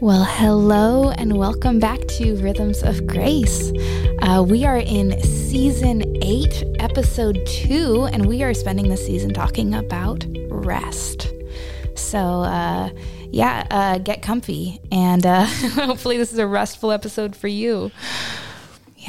[0.00, 3.70] Well, hello and welcome back to Rhythms of Grace.
[4.22, 9.74] Uh, we are in season eight, episode two, and we are spending the season talking
[9.74, 11.30] about rest.
[11.96, 12.88] So, uh,
[13.30, 15.44] yeah, uh, get comfy, and uh,
[15.74, 17.90] hopefully, this is a restful episode for you.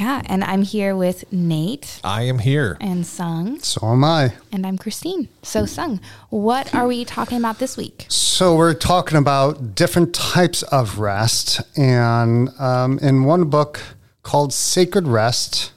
[0.02, 2.76] Yeah, and I'm here with Nate I am here.
[2.80, 4.32] and Sung, So am I.
[4.50, 5.28] and I'm Christine.
[5.44, 8.06] So, Sung, what are we talking about this week?
[8.08, 13.80] So we're talking about different types of rest, and um, in one book
[14.24, 15.70] called Sacred Rest,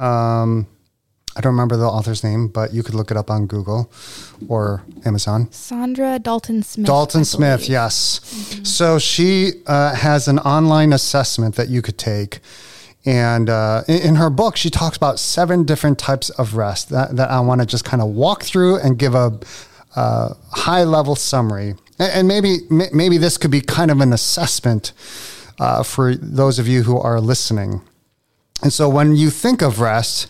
[0.00, 0.66] um,
[1.36, 3.92] I don't remember the author's name, but you could look it up on Google
[4.48, 5.46] or Amazon.
[5.52, 6.88] Saundra Dalton Smith.
[6.88, 7.70] Dalton I Smith, believe.
[7.70, 8.60] yes.
[8.64, 12.40] So she uh, has an online assessment that you could take.
[13.06, 17.16] And uh, in, in her book, she talks about seven different types of rest that,
[17.16, 19.38] that I want to just kind of walk through and give a,
[19.96, 21.74] high level summary.
[21.98, 24.92] And, and maybe m- maybe this could be kind of an assessment
[25.58, 27.80] uh, for those of you who are listening.
[28.62, 30.26] And so when you think of rest,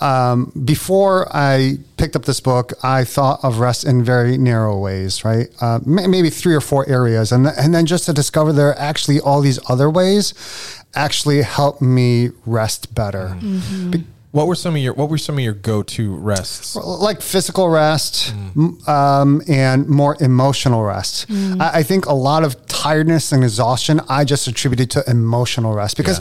[0.00, 5.24] um, before I picked up this book, I thought of rest in very narrow ways,
[5.24, 5.48] right?
[5.60, 7.32] Uh, may- maybe three or four areas.
[7.32, 11.42] And, th- and then just to discover there are actually all these other ways actually
[11.42, 13.36] help me rest better.
[13.40, 14.00] Mm-hmm.
[14.36, 16.76] What were some of your What were some of your go to rests?
[16.76, 18.78] like physical rest mm.
[18.86, 21.26] m- um, and more emotional rest.
[21.28, 21.62] Mm.
[21.62, 25.96] I, I think a lot of tiredness and exhaustion I just attributed to emotional rest
[25.96, 26.18] because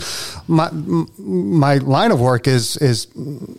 [0.47, 0.69] my
[1.17, 3.08] my line of work is is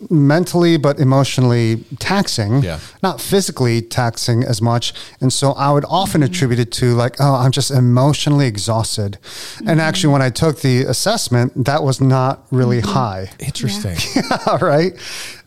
[0.09, 2.79] mentally but emotionally taxing, Yeah.
[3.03, 4.93] not physically taxing as much.
[5.21, 6.33] And so I would often mm-hmm.
[6.33, 9.19] attribute it to like, oh, I'm just emotionally exhausted.
[9.59, 9.79] And mm-hmm.
[9.79, 12.91] actually, when I took the assessment, that was not really mm-hmm.
[12.91, 13.29] high.
[13.39, 13.97] Interesting.
[14.51, 14.93] All right.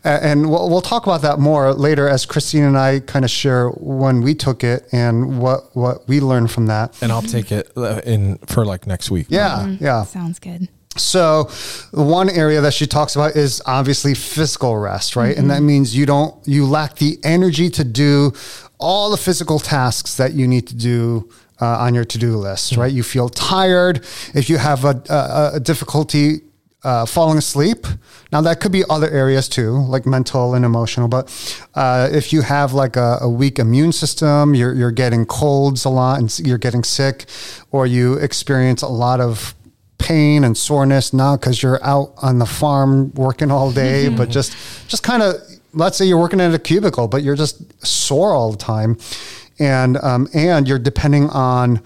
[0.03, 3.31] A- And we'll, we'll talk about that more later as Christine and I kind of
[3.31, 7.01] share when we took it and what, what we learned from that.
[7.01, 9.27] And I'll take it uh, in for like next week.
[9.29, 9.67] Yeah.
[9.79, 10.03] Yeah.
[10.03, 10.69] Sounds good.
[10.97, 11.49] So,
[11.91, 15.37] one area that she talks about is obviously physical rest, right?
[15.37, 18.33] And that means you don't, you lack the energy to do
[18.77, 21.29] all the physical tasks that you need to do
[21.61, 22.91] uh, on your to do list, right?
[22.91, 24.03] You feel tired.
[24.33, 26.41] If you have a, a, a difficulty
[26.83, 27.85] uh, falling asleep,
[28.31, 31.07] now that could be other areas too, like mental and emotional.
[31.07, 31.29] But
[31.75, 35.89] uh, if you have like a, a weak immune system, you're, you're getting colds a
[35.89, 37.25] lot and you're getting sick,
[37.71, 39.53] or you experience a lot of
[39.99, 44.55] pain and soreness not because you're out on the farm working all day but just
[44.87, 45.35] just kind of
[45.73, 48.97] let's say you're working in a cubicle but you're just sore all the time
[49.59, 51.79] and um, and you're depending on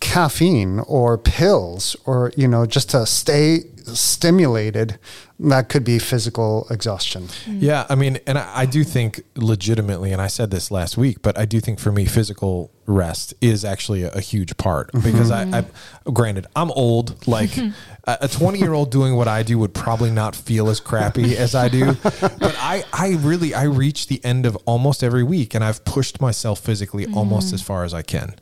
[0.00, 4.98] caffeine or pills or you know just to stay stimulated
[5.38, 7.24] that could be physical exhaustion.
[7.44, 7.58] Mm.
[7.60, 11.20] Yeah, I mean, and I, I do think legitimately, and I said this last week,
[11.20, 15.10] but I do think for me, physical rest is actually a, a huge part mm-hmm.
[15.10, 16.08] because I, mm-hmm.
[16.08, 17.26] I, granted, I'm old.
[17.26, 17.50] Like
[18.04, 21.54] a 20 year old doing what I do would probably not feel as crappy as
[21.54, 25.62] I do, but I, I really, I reach the end of almost every week, and
[25.62, 27.56] I've pushed myself physically almost mm-hmm.
[27.56, 28.36] as far as I can,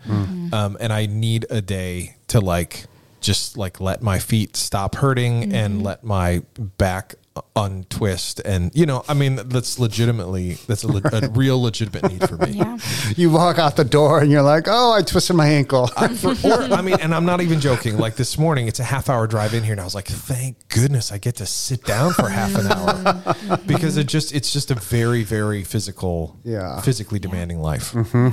[0.52, 2.86] um, and I need a day to like
[3.24, 5.86] just like let my feet stop hurting and mm-hmm.
[5.86, 7.14] let my back
[7.56, 12.28] untwist and you know i mean that's legitimately that's a, le- a real legitimate need
[12.28, 12.52] for me.
[12.54, 12.78] Yeah.
[13.16, 15.88] you walk out the door and you're like oh i twisted my ankle.
[15.88, 17.98] For- or i mean and i'm not even joking.
[17.98, 20.68] Like this morning it's a half hour drive in here and i was like thank
[20.68, 23.58] goodness i get to sit down for half an hour.
[23.66, 26.80] Because it just it's just a very very physical Yeah.
[26.82, 28.28] physically demanding life mm-hmm.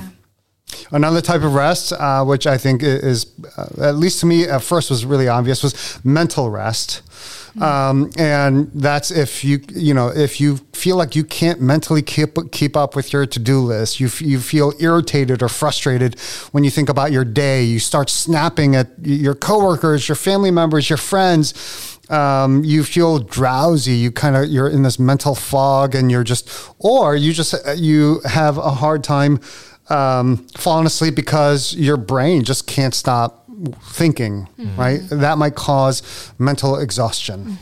[0.90, 4.62] Another type of rest, uh, which I think is, uh, at least to me, at
[4.62, 7.02] first was really obvious, was mental rest.
[7.60, 12.38] Um, and that's if you, you know, if you feel like you can't mentally keep
[12.50, 16.18] keep up with your to do list, you f- you feel irritated or frustrated
[16.52, 17.62] when you think about your day.
[17.62, 21.52] You start snapping at your coworkers, your family members, your friends
[22.12, 26.48] um, you feel drowsy you kind of you're in this mental fog and you're just
[26.78, 29.40] or you just uh, you have a hard time
[29.92, 33.44] um, falling asleep because your brain just can't stop
[33.92, 35.00] thinking right?
[35.10, 36.02] That might cause
[36.38, 37.58] mental exhaustion.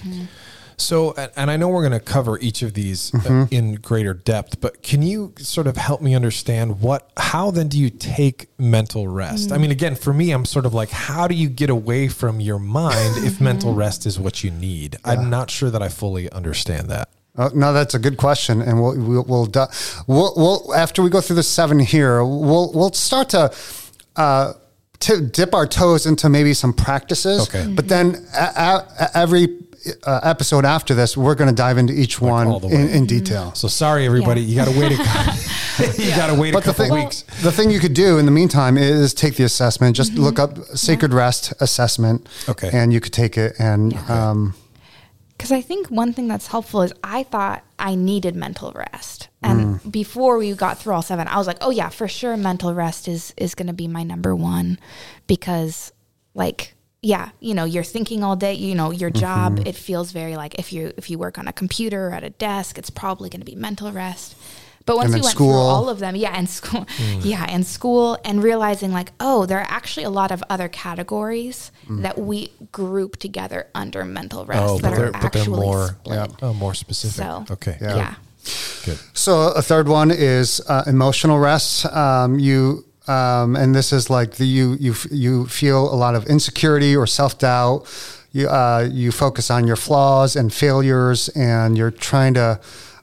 [0.77, 4.15] So, and- and I know we're going to cover each of these uh, in greater
[4.15, 8.49] depth, but can you sort of help me understand what, how then do you take
[8.59, 9.53] mental rest?
[9.53, 12.41] I mean, again, for me, I'm sort of like, how do you get away from
[12.41, 14.97] your mind if mental rest is what you need?
[15.05, 17.11] I'm not sure that I fully understand that.
[17.41, 19.49] Uh, no, that's a good question, and we'll we'll we'll,
[20.07, 23.51] we'll, we'll after we go through the seven here, we'll we'll start to.
[24.17, 24.53] Uh,
[25.01, 27.63] to dip our toes into maybe some practices, Okay.
[27.65, 27.75] Mhm.
[27.75, 29.49] but then a- a- every
[30.05, 33.07] uh, episode after this, we're going to dive into each one all the in, in
[33.07, 33.55] detail.
[33.55, 34.49] So sorry, everybody, Yeah.
[34.49, 34.93] you got to wait.
[34.93, 37.25] A, you got to wait a But the couple thing, weeks.
[37.43, 39.97] the thing you could do in the meantime is take the assessment.
[39.97, 42.29] Just look up Sacred Rest assessment.
[42.47, 42.69] Okay.
[42.71, 44.53] And you could take it and um,
[45.41, 49.81] Because I think one thing that's helpful is I thought I needed mental rest, and
[49.81, 49.91] mm.
[49.91, 53.09] before we got through all seven, I was like, oh yeah, for sure, mental rest
[53.09, 54.79] is is going to be my number one,
[55.27, 55.95] because
[56.35, 58.53] like yeah, you know, you're thinking all day.
[58.53, 59.67] You know, your job mm-hmm.
[59.67, 62.29] it feels very like if you if you work on a computer or at a
[62.29, 64.37] desk, it's probably going to be mental rest.
[64.87, 65.49] But once And you went school.
[65.53, 66.87] through all of them, yeah, and school,
[67.21, 71.71] yeah, and school, and realizing like, oh, there are actually a lot of other categories
[71.89, 75.61] that we group together under mental rest Oh, that but are they're, but they're actually
[75.67, 76.31] more, split.
[76.43, 77.17] oh, more specific.
[77.17, 77.77] So okay.
[77.81, 78.15] yeah.
[78.85, 78.99] Good.
[79.13, 81.85] So a third one is uh, emotional rest.
[81.87, 86.15] Um, you um, and this is like the you you f- you feel a lot
[86.15, 87.85] of insecurity or self doubt.
[88.33, 92.61] You uh, you focus on your flaws and failures, and you're trying to.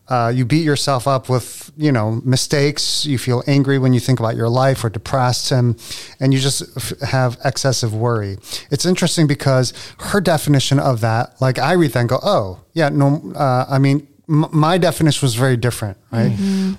[0.09, 3.05] Uh, you beat yourself up with you know mistakes.
[3.05, 5.75] You feel angry when you think about your life, or depressed, and
[6.19, 8.37] and you just f- have excessive worry.
[8.71, 12.89] It's interesting because her definition of that, like I read that and go, oh yeah,
[12.89, 16.31] no, uh, I mean m- my definition was very different, right?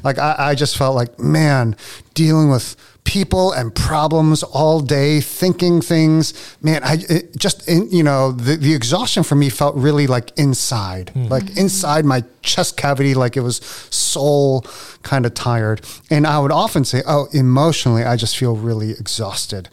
[0.02, 1.76] Like I, I just felt like, man,
[2.14, 2.76] dealing with
[3.08, 8.56] people and problems all day, thinking things, man, I it just, in, you know, the,
[8.56, 13.40] the exhaustion for me felt really like inside, like inside my chest cavity, like it
[13.40, 13.56] was
[13.90, 14.66] soul
[15.02, 15.81] kind of tired.
[16.10, 19.70] And I would often say, oh, emotionally, I just feel really exhausted.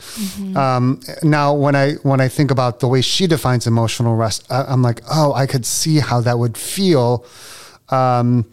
[0.56, 4.64] Um, now, when I when I think about the way she defines emotional rest, I,
[4.64, 7.26] I'm like, oh, I could see how that would feel
[7.90, 8.46] um,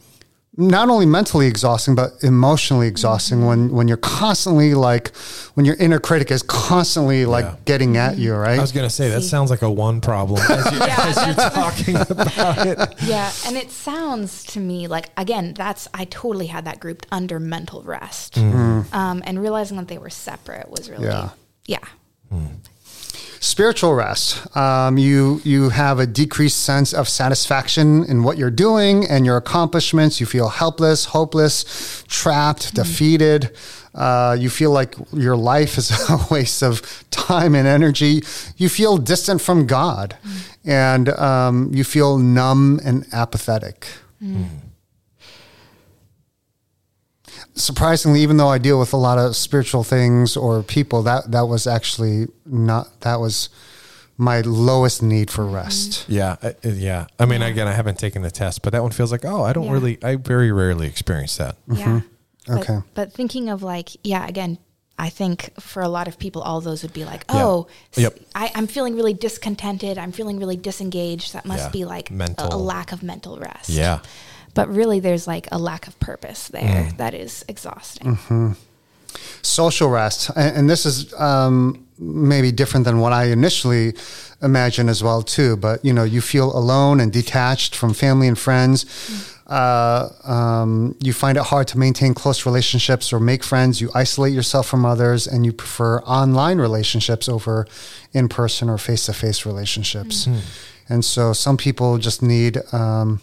[0.56, 5.16] not only mentally exhausting but emotionally exhausting when when you're constantly like
[5.54, 7.56] when your inner critic is constantly like Yeah.
[7.64, 9.28] getting at you right I was going to say, that See.
[9.28, 12.78] sounds like a one problem as, you, Yeah, as you're talking about it.
[13.02, 17.40] Yeah, and it sounds to me like again, that's I totally had that grouped under
[17.40, 18.94] mental rest, Mm-hmm.
[18.94, 21.31] um, and realizing that they were separate was really Yeah.
[21.66, 21.78] yeah.
[23.42, 24.56] Spiritual rest.
[24.56, 29.36] Um, you you have a decreased sense of satisfaction in what you're doing and your
[29.36, 30.20] accomplishments.
[30.20, 33.54] You feel helpless hopeless trapped defeated.
[33.94, 38.22] Uh, you feel like your life is a waste of time and energy.
[38.56, 40.16] You feel distant from god.
[40.64, 43.86] And um, you feel numb and apathetic
[47.54, 51.43] surprisingly, even though I deal with a lot of spiritual things or people, that that
[51.46, 53.49] was actually not that was
[54.19, 56.04] my lowest need for rest.
[56.08, 56.37] Yeah.
[56.43, 57.06] uh, uh, yeah.
[57.19, 59.52] I mean, again, I haven't taken the test, but that one feels like, oh, I
[59.52, 59.72] don't Yeah.
[59.72, 61.56] really, I very rarely experience that.
[61.66, 61.75] Yeah.
[61.76, 62.02] But,
[62.54, 62.58] Mm-hmm.
[62.58, 62.78] Okay.
[62.94, 64.58] But thinking of like, yeah, again,
[64.99, 67.44] I think for a lot of people, all those would be like, Yeah.
[67.44, 67.66] oh,
[67.96, 68.19] s- Yep.
[68.34, 69.96] I, am feeling really discontented.
[69.96, 71.34] I'm feeling really disengaged.
[71.34, 71.70] That must Yeah.
[71.70, 72.52] be like a, Mental.
[72.52, 73.69] a lack of mental rest.
[73.70, 74.00] Yeah.
[74.54, 76.96] But really, there's like a lack of purpose there Mm.
[76.99, 78.16] that is exhausting.
[78.16, 78.52] Mm-hmm.
[79.43, 83.94] Social rest, and, and this is um, maybe different than what I initially
[84.43, 85.56] imagined as well too.
[85.56, 88.87] But you know, you feel alone and detached from family and friends.
[89.46, 93.81] Uh, um, you find it hard to maintain close relationships or make friends.
[93.82, 97.66] You isolate yourself from others, and you prefer online relationships over
[98.12, 100.26] in person or face to face relationships.
[100.88, 102.58] And so, some people just need.
[102.72, 103.20] Um,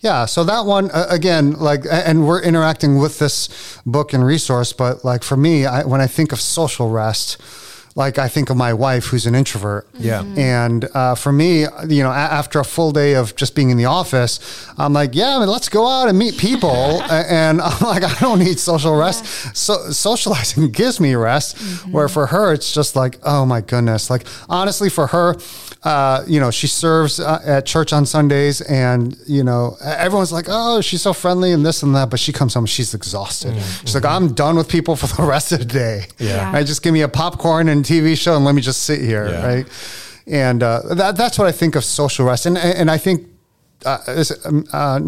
[0.00, 3.48] yeah, so that one uh, again, like, and we're interacting with this
[3.86, 7.40] book and resource, but like for me, I, when I think of social rest,
[7.96, 9.86] like I think of my wife who's an introvert.
[9.96, 10.24] Yeah.
[10.36, 13.76] And uh, for me, you know, a- after a full day of just being in
[13.76, 14.40] the office,
[14.76, 16.70] I'm like, yeah, I mean, let's go out and meet people.
[17.08, 19.24] A- and I'm like, I don't need social rest.
[19.56, 21.56] So socializing gives me rest.
[21.86, 24.10] Where for her, it's just like, oh my goodness.
[24.10, 25.36] Like honestly, for her,
[25.84, 30.46] uh, you know, she serves uh, at church on Sundays, and you know, everyone's like,
[30.48, 33.54] "Oh, she's so friendly and this and that," but she comes home, she's exhausted.
[33.84, 36.06] She's like, "I'm done with people for the rest of the day.
[36.18, 36.50] Yeah.
[36.52, 36.66] Right?
[36.66, 39.46] Just give me a popcorn and TV show, and let me just sit here, Yeah.
[39.46, 39.66] right?"
[40.26, 43.28] And uh, that that's what I think of social rest, and and I think
[43.84, 43.98] uh,
[44.46, 45.00] um, uh,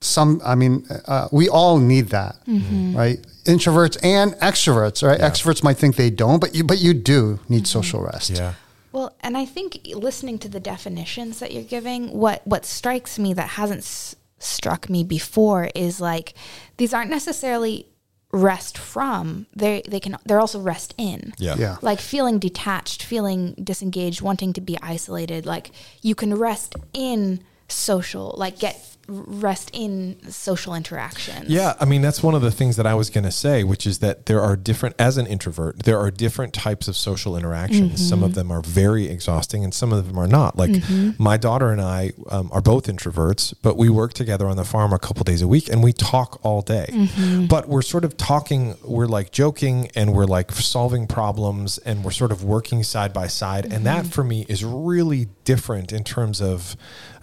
[0.00, 0.40] some.
[0.44, 3.18] I mean, uh, we all need that, right?
[3.44, 5.18] Introverts and extroverts, right?
[5.18, 8.30] Extroverts might think they don't, but you but you do need social rest.
[8.30, 8.54] Yeah.
[8.92, 13.32] Well, and I think listening to the definitions that you're giving, what what strikes me
[13.34, 16.34] that hasn't s- struck me before is like
[16.76, 17.86] these aren't necessarily
[18.32, 19.46] rest from.
[19.56, 21.32] They they can they're also rest in.
[21.38, 21.56] Yeah.
[21.58, 21.76] Yeah.
[21.82, 25.46] Like feeling detached, feeling disengaged, wanting to be isolated.
[25.46, 25.70] Like
[26.02, 31.48] you can rest in social, like get rest in social interactions.
[31.48, 33.86] Yeah, I mean that's one of the things that I was going to say, which
[33.86, 37.92] is that there are different as an introvert, there are different types of social interactions.
[37.92, 38.08] Mm-hmm.
[38.08, 40.56] Some of them are very exhausting, and some of them are not.
[40.56, 41.22] Like Mm-hmm.
[41.22, 44.92] my daughter and I um, are both introverts, but we work together on the farm
[44.92, 46.86] a couple days a week, and we talk all day.
[46.90, 47.46] Mm-hmm.
[47.46, 52.10] But we're sort of talking, we're like joking, and we're like solving problems, and we're
[52.10, 54.08] sort of working side by side, and that Mm-hmm.
[54.10, 56.76] for me is really different in terms of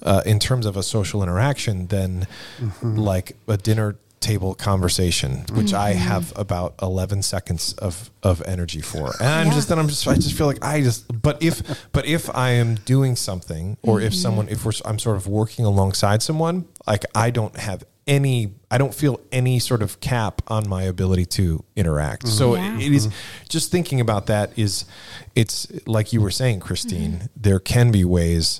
[0.03, 2.27] uh, in terms of a social interaction than
[2.81, 5.99] like a dinner table conversation, which I Mm-hmm.
[6.01, 9.53] have about eleven seconds of of energy for, and I'm Yeah.
[9.53, 11.61] just then I'm just I just feel like I just but if
[11.93, 14.21] but if I am doing something or if Mm-hmm.
[14.21, 18.77] someone if we're I'm sort of working alongside someone, like I don't have any I
[18.77, 22.27] don't feel any sort of cap on my ability to interact.
[22.27, 22.77] So Yeah.
[22.77, 23.07] it is
[23.47, 24.83] just thinking about that is
[25.33, 28.59] it's like you were saying Christine, there can be ways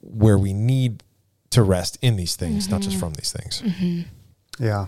[0.00, 1.02] where we need
[1.50, 3.62] to rest in these things, not just from these things.
[4.58, 4.86] Yeah.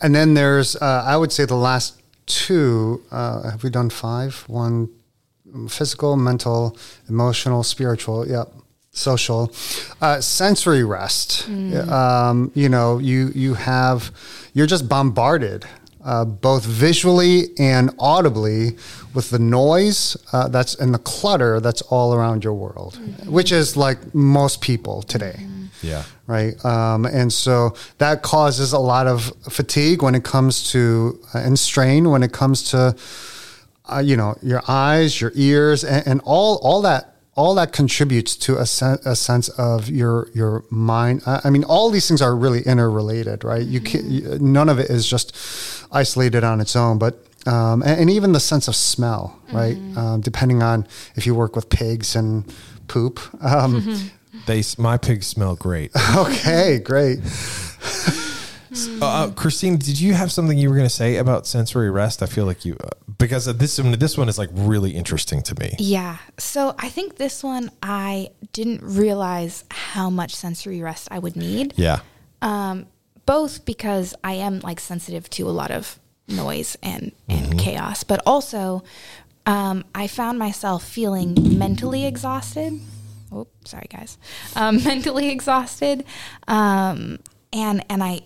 [0.00, 4.44] And then there's, uh, I would say the last two, uh, have we done five?
[4.46, 4.88] One
[5.68, 6.76] physical, mental,
[7.08, 8.26] emotional, spiritual.
[8.26, 8.52] Yep.
[8.92, 9.52] Social,
[10.00, 11.48] uh, sensory rest.
[11.92, 14.10] Um, you know, you you have
[14.52, 15.64] you're just bombarded
[16.04, 18.76] uh, both visually and audibly
[19.14, 23.76] with the noise uh, that's and the clutter that's all around your world, which is
[23.76, 25.36] like most people today
[25.82, 26.04] Yeah.
[26.26, 26.54] right?
[26.64, 31.58] Um, and so that causes a lot of fatigue when it comes to uh, and
[31.58, 32.94] strain when it comes to
[33.92, 37.09] uh, you know your eyes, your ears, and, and all all that
[37.40, 41.22] all that contributes to a, sen- a sense of your your mind.
[41.26, 43.66] I, I mean, all these things are really interrelated, right?
[43.74, 45.26] You can you, none of it is just
[45.90, 47.14] isolated on its own, but.
[47.46, 49.78] Um, and, and even the sense of smell, right?
[49.96, 52.44] Um, depending on if you work with pigs and
[52.86, 53.18] poop.
[53.42, 53.82] Um,
[54.46, 55.90] They my pigs smell great.
[56.16, 57.18] Okay, great.
[58.72, 62.22] Uh, uh, Christine, did you have something you were going to say about sensory rest?
[62.22, 63.92] I feel like you uh, because this one.
[63.98, 65.74] This one is like really interesting to me.
[65.78, 66.18] Yeah.
[66.38, 71.74] So I think this one I didn't realize how much sensory rest I would need.
[71.76, 72.00] Yeah.
[72.42, 72.86] Um,
[73.26, 78.20] both because I am like sensitive to a lot of noise and, and chaos, but
[78.26, 78.82] also
[79.46, 82.80] um, I found myself feeling mentally exhausted.
[83.32, 84.18] Oh, sorry guys.
[84.56, 86.04] Um, mentally exhausted.
[86.48, 87.18] Um,
[87.52, 88.22] and, and I,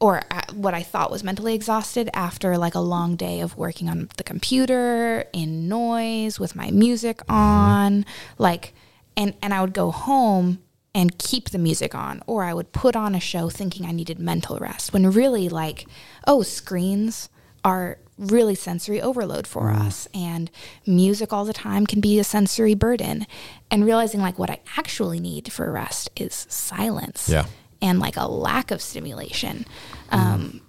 [0.00, 4.08] or what I thought was mentally exhausted after like a long day of working on
[4.16, 7.34] the computer in noise with my music mm-hmm.
[7.34, 8.06] on,
[8.38, 8.74] like,
[9.16, 10.60] and and I would go home
[10.94, 14.18] and keep the music on, or I would put on a show thinking I needed
[14.18, 14.92] mental rest.
[14.92, 15.86] When really, like,
[16.26, 17.28] oh, screens
[17.64, 19.82] are really sensory overload for mm-hmm.
[19.82, 20.48] us, and
[20.86, 23.26] music all the time can be a sensory burden.
[23.70, 27.46] And realizing like what I actually need for rest is silence Yeah.
[27.82, 29.64] And like a lack of stimulation.
[30.10, 30.60] Um,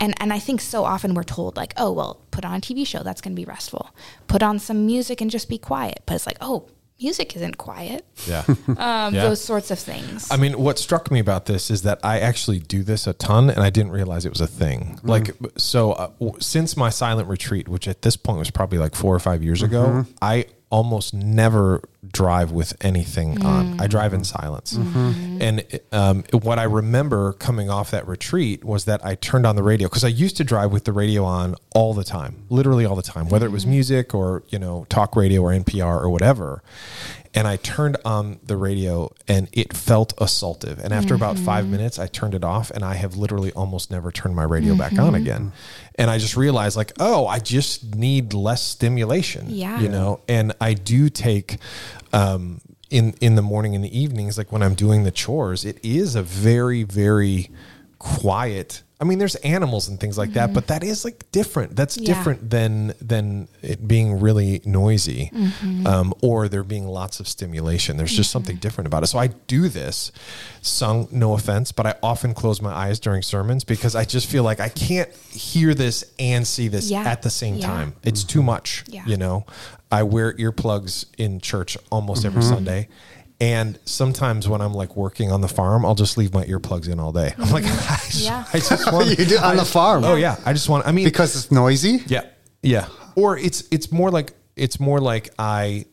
[0.00, 2.86] and, and I think so often we're told like, oh, well, put on a TV
[2.86, 3.02] show.
[3.02, 3.90] That's going to be restful.
[4.28, 6.02] Put on some music and just be quiet.
[6.06, 8.06] But it's like, oh, music isn't quiet.
[8.26, 8.44] Yeah.
[8.78, 9.24] Um, Yeah.
[9.28, 10.30] Those sorts of things.
[10.30, 13.50] I mean, what struck me about this is that I actually do this a ton,
[13.50, 14.98] and I didn't realize it was a thing.
[15.02, 18.94] Like, so uh, w- since my silent retreat, which at this point was probably like
[18.94, 23.80] four or five years ago, I almost never drive with anything on.
[23.80, 23.90] I mm.
[23.90, 24.74] drive in silence.
[24.74, 25.10] Mm-hmm.
[25.10, 25.42] Mm-hmm.
[25.42, 29.62] And um, what I remember coming off that retreat was that I turned on the
[29.62, 32.96] radio because I used to drive with the radio on all the time, literally all
[32.96, 33.72] the time, whether it was mm-hmm.
[33.72, 36.62] music or, you know, talk radio or NPR or whatever.
[37.32, 40.78] And I turned on the radio and it felt assaultive.
[40.82, 44.10] And after about five minutes, I turned it off and I have literally almost never
[44.10, 45.52] turned my radio back on again.
[45.94, 49.46] And I just realized, like, oh, I just need less stimulation.
[49.48, 49.78] Yeah.
[49.78, 51.58] You know, and I do take,
[52.12, 52.60] um,
[52.90, 56.16] in, in the morning and the evenings, like when I'm doing the chores, it is
[56.16, 57.50] a very, very
[58.00, 58.82] quiet.
[59.00, 60.54] I mean, there's animals and things like that, mm-hmm.
[60.54, 61.74] but that is like different.
[61.74, 62.14] That's Yeah.
[62.14, 65.86] different than than it being really noisy, mm-hmm.
[65.86, 67.96] um, or there being lots of stimulation.
[67.96, 68.60] There's just something mm-hmm.
[68.60, 69.06] different about it.
[69.06, 70.12] So I do this.
[70.60, 74.42] Sung, no offense, but I often close my eyes during sermons because I just feel
[74.42, 77.02] like I can't hear this and see this Yeah.
[77.04, 77.66] at the same Yeah.
[77.66, 77.94] time.
[78.02, 78.84] It's too much.
[78.86, 79.04] Yeah.
[79.06, 79.46] You know,
[79.90, 82.88] I wear earplugs in church almost every Sunday.
[83.40, 87.00] And sometimes when I'm like working on the farm, I'll just leave my earplugs in
[87.00, 87.32] all day.
[87.38, 87.92] I'm like, mm-hmm.
[87.92, 88.44] I just, Yeah.
[88.52, 90.04] I just want You do on the farm.
[90.04, 90.86] Oh yeah, I just want.
[90.86, 92.02] I mean, because it's noisy.
[92.06, 92.22] yeah,
[92.62, 92.88] yeah.
[93.14, 95.86] Or it's it's more like it's more like I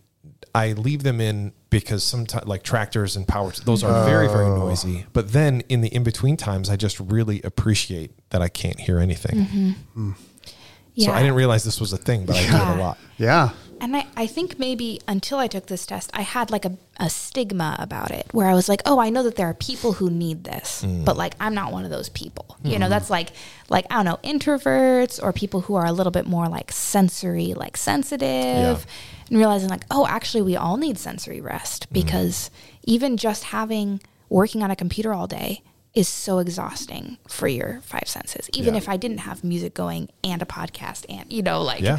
[0.53, 4.57] I leave them in because sometimes like tractors and power those are very very oh.
[4.57, 5.05] noisy.
[5.13, 8.99] But then in the in between times, I just really appreciate that I can't hear
[8.99, 9.45] anything.
[9.45, 10.09] Mm-hmm.
[10.09, 10.15] Mm.
[10.15, 10.53] So
[10.95, 11.11] Yeah.
[11.11, 12.97] I didn't realize this was a thing, but I do it a lot.
[13.17, 13.51] Yeah.
[13.79, 17.09] And I, I think maybe until I took this test, I had like a, a
[17.09, 20.09] stigma about it where I was like, oh, I know that there are people who
[20.09, 21.05] need this, Mm.
[21.05, 22.57] but like I'm not one of those people.
[22.63, 22.79] You Mm-hmm.
[22.81, 23.29] know, that's like,
[23.69, 27.53] like, I don't know, introverts or people who are a little bit more like sensory,
[27.53, 28.85] like sensitive.
[29.29, 31.93] And realizing like, oh, actually, we all need sensory rest Mm-hmm.
[31.93, 32.49] because
[32.83, 35.61] even just having working on a computer all day
[35.97, 38.49] is so exhausting for your five senses.
[38.53, 38.77] Even Yeah.
[38.81, 41.97] if I didn't have music going and a podcast and, you know, like, Yeah.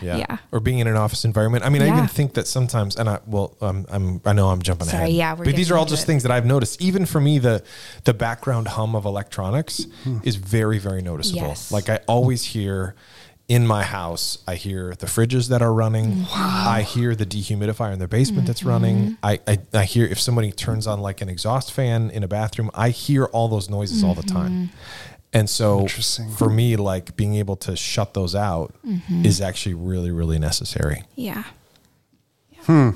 [0.00, 0.36] yeah, Yeah.
[0.52, 1.64] or being in an office environment.
[1.64, 4.62] I mean, I even think that sometimes, and I well, um, I'm I know I'm
[4.62, 5.14] jumping Sorry, ahead.
[5.14, 6.06] yeah, but these are all just it.
[6.06, 6.80] things that I've noticed.
[6.80, 7.62] Even for me, the
[8.04, 10.18] the background hum of electronics Hmm.
[10.22, 11.48] is very very noticeable.
[11.48, 11.72] Yes.
[11.72, 12.94] Like I always hear.
[13.50, 16.24] In my house, I hear the fridges that are running.
[16.32, 18.96] I hear the dehumidifier in the basement that's running.
[18.96, 19.14] Mm-hmm.
[19.24, 22.70] I, I, I hear if somebody turns on like an exhaust fan in a bathroom,
[22.74, 24.36] I hear all those noises all the mm-hmm.
[24.36, 24.70] time.
[25.32, 25.88] And so
[26.38, 29.26] for me, like being able to shut those out Mm-hmm.
[29.26, 31.02] is actually really, really necessary.
[31.16, 31.42] Yeah.
[32.68, 32.92] yeah.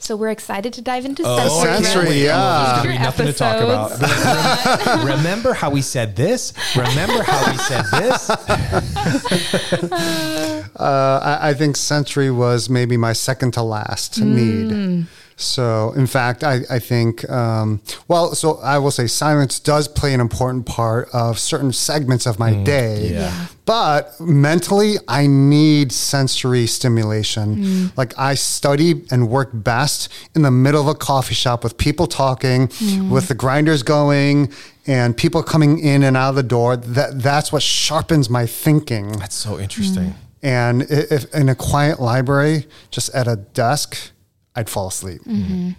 [0.00, 1.48] So we're excited to dive into sensory.
[1.50, 2.16] Oh, sensory, rest.
[2.16, 2.64] yeah.
[2.64, 5.04] There's gonna be nothing to talk about.
[5.04, 6.52] Remember how we said this?
[6.74, 8.30] Remember how we said this?
[10.80, 14.26] Uh, I, I think sensory was maybe my second to last Mm.
[14.26, 15.06] need.
[15.40, 20.12] So, in fact, I, I think, um, well, so I will say silence does play
[20.12, 23.08] an important part of certain segments of my mm, day.
[23.08, 23.20] yeah.
[23.20, 23.46] Yeah.
[23.64, 27.56] But mentally, I need sensory stimulation.
[27.56, 27.96] Mm.
[27.96, 32.06] Like, I study and work best in the middle of a coffee shop with people
[32.06, 33.10] talking, mm.
[33.10, 34.52] with the grinders going,
[34.86, 36.76] and people coming in and out of the door.
[36.76, 39.12] That, that's what sharpens my thinking.
[39.12, 40.14] That's so interesting.
[40.42, 44.10] And if in a quiet library, just at a desk,
[44.56, 45.22] I'd fall asleep.
[45.22, 45.70] Mm-hmm.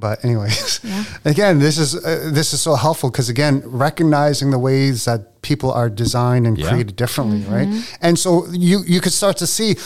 [0.00, 0.80] But anyways,
[1.24, 5.72] again, this is uh, this is so helpful because again, recognizing the ways that people
[5.72, 6.68] are designed and Yeah.
[6.68, 7.52] created differently, mm-hmm.
[7.54, 7.98] right?
[8.00, 9.76] And so you you could start to see,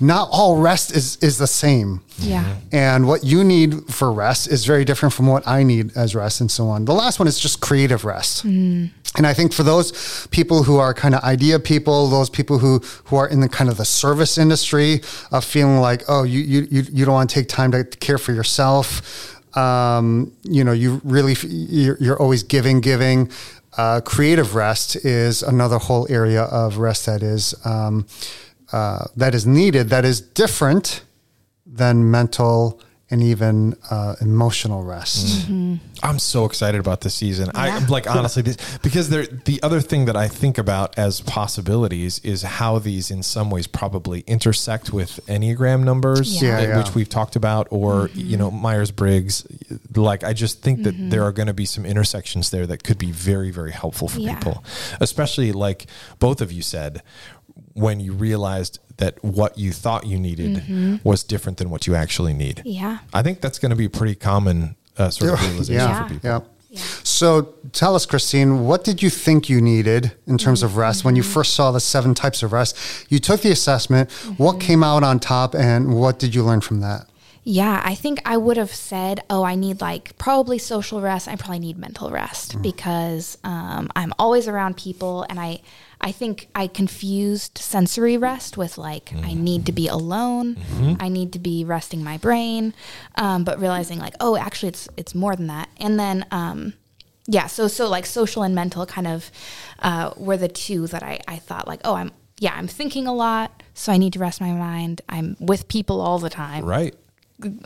[0.00, 2.00] not all rest is is the same.
[2.18, 2.42] Yeah.
[2.42, 2.74] Mm-hmm.
[2.76, 6.40] And what you need for rest is very different from what I need as rest
[6.40, 6.84] and so on.
[6.86, 8.44] The last one is just creative rest.
[8.44, 8.90] Mm.
[9.16, 12.78] And I think for those people who are kind of idea people, those people who,
[13.04, 15.00] who are in the kind of the service industry
[15.32, 18.32] of feeling like, oh, you, you, you, don't want to take time to care for
[18.32, 19.36] yourself.
[19.56, 23.30] Um, you know, you really you're you're always giving, giving.
[23.76, 28.06] Uh, creative rest is another whole area of rest that is, um,
[28.72, 31.02] uh, that is needed, that is different
[31.66, 35.26] than mental and even uh, emotional rest.
[35.26, 35.52] Mm-hmm.
[35.74, 36.06] Mm-hmm.
[36.06, 37.50] I'm so excited about this season.
[37.54, 37.86] I Yeah.
[37.88, 42.42] like honestly this, because there the other thing that I think about as possibilities is
[42.42, 46.60] how these in some ways probably intersect with Enneagram numbers, Yeah.
[46.60, 46.78] Yeah, yeah.
[46.78, 48.20] which we've talked about, or mm-hmm.
[48.20, 49.46] you know Myers Briggs.
[49.94, 52.98] Like I just think that there are going to be some intersections there that could
[52.98, 54.34] be very very helpful for Yeah.
[54.36, 54.64] people,
[55.00, 55.86] especially like
[56.18, 57.02] both of you said
[57.80, 62.34] when you realized that what you thought you needed was different than what you actually
[62.34, 62.62] need.
[62.64, 62.98] Yeah.
[63.14, 66.02] I think that's going to be a pretty common uh, sort of realization Yeah.
[66.02, 66.30] for people.
[66.30, 66.40] Yeah.
[66.72, 66.82] Yeah.
[67.02, 71.16] So tell us, Christine, what did you think you needed in terms of rest when
[71.16, 72.76] you first saw the seven types of rest?
[73.08, 74.10] You took the assessment.
[74.36, 77.06] What came out on top, and what did you learn from that?
[77.42, 81.26] Yeah, I think I would have said, oh, I need like probably social rest.
[81.26, 85.62] I probably need mental rest because um, I'm always around people, and I,
[86.00, 90.56] I think I confused sensory rest with like I need to be alone.
[90.98, 92.72] I need to be resting my brain,
[93.16, 95.68] um, but realizing like, oh, actually, it's it's more than that.
[95.76, 96.72] And then, um,
[97.26, 99.30] yeah, so so like social and mental kind of
[99.80, 103.12] uh, were the two that I I thought like, oh, I'm yeah, I'm thinking a
[103.12, 105.02] lot, so I need to rest my mind.
[105.08, 106.94] I'm with people all the time Right.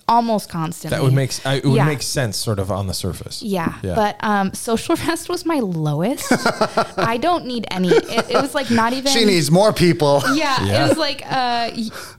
[0.08, 0.96] Almost constantly.
[0.96, 1.84] That would make it would Yeah.
[1.86, 3.42] make sense sort of on the surface.
[3.42, 3.94] Yeah, Yeah.
[3.94, 6.26] but um, social rest was my lowest.
[6.98, 7.88] I don't need any.
[7.88, 9.12] It, it was like not even.
[9.12, 10.22] She needs more people.
[10.34, 10.84] Yeah, Yeah.
[10.84, 11.70] it was like uh,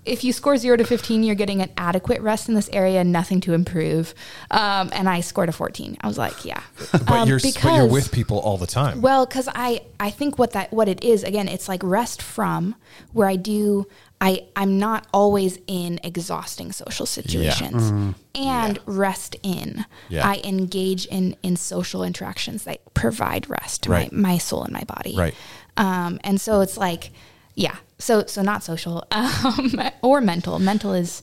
[0.06, 3.42] if you score zero to fifteen, you're getting an adequate rest in this area, nothing
[3.42, 4.14] to improve.
[4.52, 5.98] Um, and I scored a fourteen.
[6.02, 9.02] I was like, yeah, But Um, you're but you're with people all the time.
[9.02, 12.76] well, because I I think what that what it is again, it's like rest from
[13.14, 13.88] where I do
[14.22, 19.86] I I'm not always in exhausting social situations and rest in.
[20.10, 20.28] Yeah.
[20.28, 24.12] I engage in in social interactions that provide rest to Right.
[24.12, 25.16] my, my soul and my body.
[25.18, 25.36] Right.
[25.78, 27.12] Um, and so it's like,
[27.56, 27.76] yeah.
[28.00, 30.60] So so not social um, or mental.
[30.60, 31.22] Mental is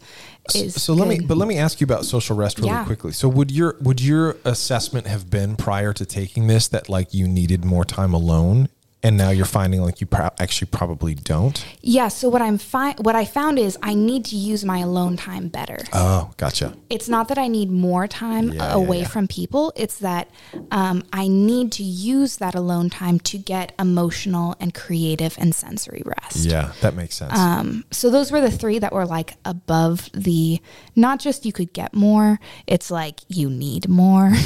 [0.54, 2.84] is so let me but let me ask you about social rest really Yeah.
[2.84, 3.12] quickly.
[3.12, 7.26] So would your would your assessment have been prior to taking this that like you
[7.28, 8.68] needed more time alone
[9.02, 11.64] and now you're finding like you pro- actually probably don't.
[11.80, 12.08] Yeah.
[12.08, 15.48] So what I'm fi- what I found is I need to use my alone time
[15.48, 15.78] better.
[15.92, 16.74] Oh, gotcha.
[16.88, 19.08] it's not that I need more time Yeah, yeah, away yeah.
[19.08, 19.72] from people.
[19.76, 20.30] It's that
[20.70, 26.02] um, I need to use that alone time to get emotional and creative and sensory
[26.04, 26.36] rest.
[26.46, 27.36] Yeah, that makes sense.
[27.38, 30.60] Um, so those were the three that were like above the
[30.94, 34.32] not just you could get more, it's like you need more.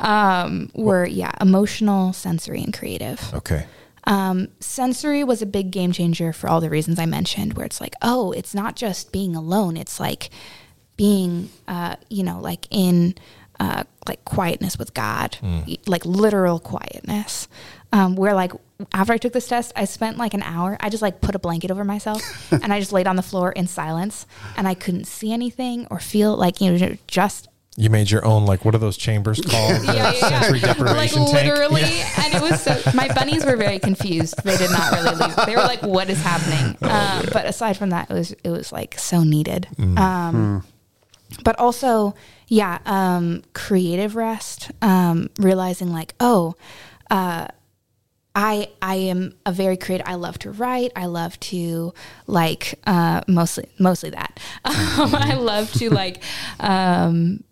[0.00, 3.32] um, were yeah, emotional, sensory, and creative.
[3.34, 3.66] okay.
[4.04, 7.80] Um, sensory was a big game changer for all the reasons I mentioned, where it's
[7.80, 10.30] like, oh, it's not just being alone, it's like
[10.96, 13.14] being, uh, you know, like in
[13.60, 17.46] uh, like quietness with God, y- like literal quietness.
[17.92, 18.52] Um, where like
[18.94, 20.78] after I took this test, I spent like an hour.
[20.80, 23.52] I just like put a blanket over myself and I just laid on the floor
[23.52, 28.10] in silence, and I couldn't see anything or feel like you know just You made
[28.10, 29.76] your own like what are those chambers called?
[29.82, 31.32] The sensory like deprivation tank.
[31.32, 31.82] literally,
[32.18, 32.78] and it was so.
[32.94, 34.42] My bunnies were very confused.
[34.42, 35.36] They did not really leave.
[35.46, 38.50] They were like, "What is happening?" Oh, um, but aside from that, it was it
[38.50, 39.68] was like so needed.
[39.76, 39.98] Mm.
[39.98, 40.64] Um,
[41.44, 42.14] but also,
[42.48, 44.72] yeah, um, creative rest.
[44.82, 46.56] Um, realizing like, oh,
[47.08, 47.46] uh,
[48.34, 50.06] I I am a very creative.
[50.08, 50.92] I love to write.
[50.96, 51.92] I love to
[52.26, 54.40] like uh, mostly mostly that.
[54.64, 54.74] Um,
[55.14, 56.22] I love to like
[56.58, 57.42] um,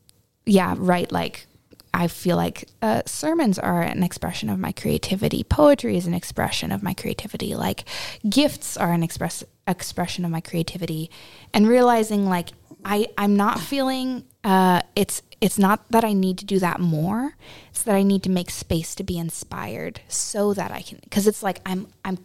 [0.49, 1.47] yeah write like.
[1.95, 5.43] I feel like uh, sermons are an expression of my creativity.
[5.43, 7.55] Poetry is an expression of my creativity.
[7.57, 7.85] Like
[8.29, 11.11] gifts are an express expression of my creativity.
[11.55, 12.51] And realizing like
[12.85, 17.35] I I'm not feeling uh, it's it's not that I need to do that more.
[17.71, 21.27] It's that I need to make space to be inspired so that I can because
[21.27, 22.19] it's like I'm I'm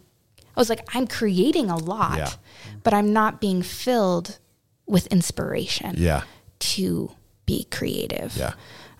[0.56, 2.30] I was like I'm creating a lot, Yeah.
[2.84, 4.38] but I'm not being filled
[4.86, 6.22] with inspiration Yeah.
[6.74, 7.10] to
[7.46, 8.36] be creative.
[8.36, 8.52] Yeah.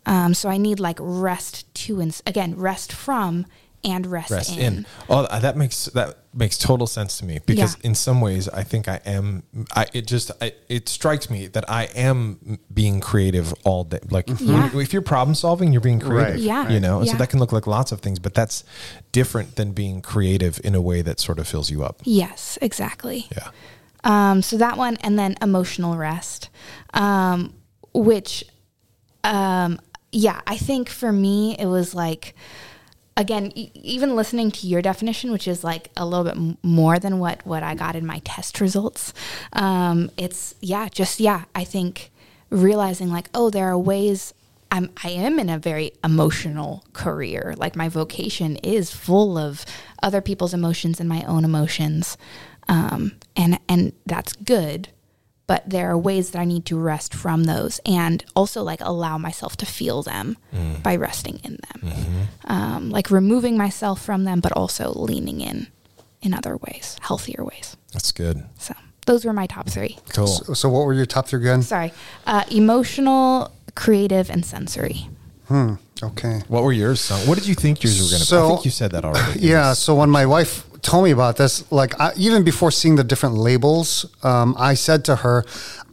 [0.07, 3.47] Um, so I need like rest to ins- again rest from
[3.83, 4.61] and rest, Rest in.
[4.79, 4.87] in.
[5.11, 7.89] Oh, that makes that makes total sense to me because Yeah.
[7.89, 9.43] in some ways I think I am.
[9.77, 14.01] I it just I, it strikes me that I am being creative all day.
[14.11, 14.71] Like Yeah.
[14.75, 16.35] if you're problem solving, you're being creative.
[16.37, 16.43] Right.
[16.43, 16.69] Yeah.
[16.71, 18.65] You know, and so that can look like lots of things, but that's
[19.13, 22.01] different than being creative in a way that sort of fills you up.
[22.05, 23.29] Yes, exactly.
[23.37, 23.49] Yeah.
[24.03, 26.49] Um, so that one, and then emotional rest,
[26.95, 27.53] um,
[27.95, 28.45] which,
[29.23, 29.81] um,
[30.13, 32.35] yeah, I think for me it was like,
[33.17, 36.99] again, e- even listening to your definition, which is like a little bit m- more
[36.99, 39.13] than what what I got in my test results.
[39.53, 41.45] Um, it's yeah, just yeah.
[41.55, 42.11] I think
[42.51, 44.35] realizing like, oh, there are ways.
[44.71, 47.55] I'm I am in a very emotional career.
[47.57, 49.65] Like my vocation is full of
[50.03, 52.17] other people's emotions and my own emotions,
[52.69, 54.89] um, and and that's good.
[55.47, 59.19] But there are ways that I need to rest from those, and also like allow
[59.19, 60.37] myself to feel them
[60.83, 65.67] by resting in them, um, like removing myself from them, but also leaning in
[66.23, 67.77] in other ways, healthier ways.
[67.93, 68.45] That's good.
[68.59, 68.75] So
[69.07, 69.99] those were my top three.
[70.15, 70.27] Cool.
[70.27, 71.63] So, so what were your top three again?
[71.63, 71.93] Sorry,
[72.27, 75.09] uh, emotional, creative, and sensory.
[75.49, 75.75] Hmm.
[76.03, 76.43] Okay.
[76.49, 77.01] What were yours?
[77.01, 77.21] Sung?
[77.29, 78.37] What did you think yours were going to be?
[78.39, 79.41] I think you said that already.
[79.41, 79.75] Yeah.
[79.75, 83.35] So when my wife told me about this, like I, even before seeing the different
[83.37, 85.45] labels, um, I said to her,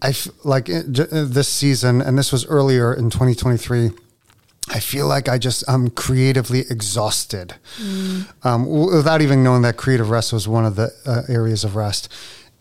[0.01, 3.91] I f- like j- uh, this season, and this was earlier in 2023.
[4.69, 7.56] I feel like I just I'm creatively exhausted,
[8.43, 12.08] um, without even knowing that creative rest was one of the uh, areas of rest.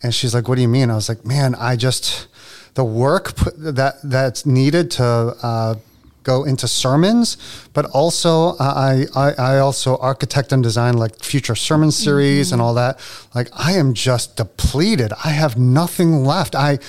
[0.03, 2.27] And she's like, "What do you mean?" I was like, "Man, I just
[2.73, 5.03] the work put, that that's needed to."
[5.43, 5.75] Uh,
[6.23, 7.37] go into sermons,
[7.73, 12.59] but also uh, I, I I also architect and design like future sermon series and
[12.59, 12.67] mm-hmm.
[12.67, 12.99] all that.
[13.33, 15.13] Like I am just depleted.
[15.23, 16.55] I have nothing left.
[16.55, 16.79] I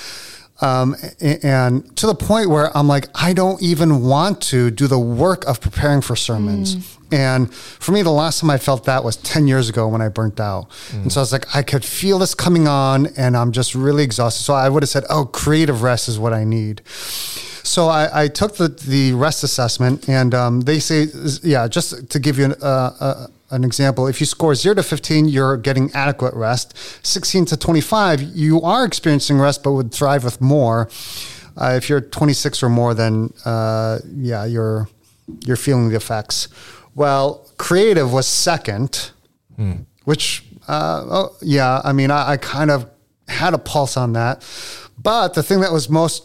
[0.62, 4.98] um, and to the point where I'm like, I don't even want to do the
[4.98, 6.76] work of preparing for sermons.
[6.76, 6.98] Mm.
[7.12, 10.08] And for me, the last time I felt that was 10 years ago when I
[10.08, 10.68] burnt out.
[10.92, 11.12] And mm.
[11.12, 14.44] so I was like, I could feel this coming on and I'm just really exhausted.
[14.44, 16.80] So I would have said, oh, creative rest is what I need.
[17.64, 21.06] So I, I took the, the rest assessment, and um, they say,
[21.42, 24.82] yeah, just to give you an, uh, uh, an example, if you score zero to
[24.82, 26.76] 15, you're getting adequate rest.
[27.06, 30.88] 16 to 25, you are experiencing rest, but would thrive with more.
[31.56, 34.88] Uh, if you're 26 or more, then uh, yeah, you're
[35.44, 36.48] you're feeling the effects.
[36.94, 39.10] Well, creative was second,
[40.04, 42.88] which uh, oh, yeah, I mean, I, I kind of
[43.28, 44.42] had a pulse on that.
[44.98, 46.24] But the thing that was most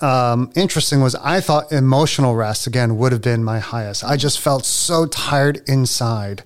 [0.00, 4.04] um, interesting was I thought emotional rest again would have been my highest.
[4.04, 6.42] I just felt so tired inside,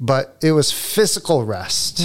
[0.00, 2.02] but it was physical rest.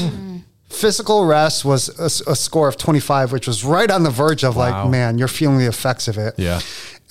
[0.70, 4.84] Physical rest was a score of 25, which was right on the verge of Wow.
[4.84, 6.34] like, man, you're feeling the effects of it.
[6.38, 6.62] Yeah.